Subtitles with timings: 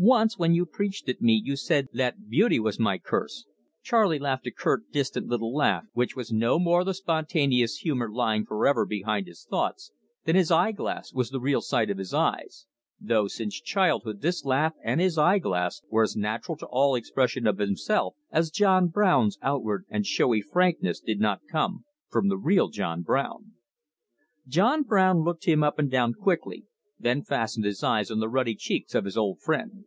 [0.00, 3.44] "Once when you preached at me you said that beauty was my curse."
[3.82, 8.46] Charley laughed a curt, distant little laugh which was no more the spontaneous humour lying
[8.46, 9.90] for ever behind his thoughts
[10.24, 12.66] than his eye glass was the real sight of his eyes,
[13.00, 17.44] though since childhood this laugh and his eye glass were as natural to all expression
[17.44, 22.68] of himself as John Brown's outward and showy frankness did not come from the real
[22.68, 23.54] John Brown.
[24.46, 26.66] John Brown looked him up and down quickly,
[27.00, 29.84] then fastened his eyes on the ruddy cheeks of his old friend.